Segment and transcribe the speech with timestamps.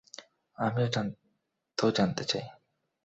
[0.57, 0.87] আমিও
[1.77, 2.45] তো জানতে চাই।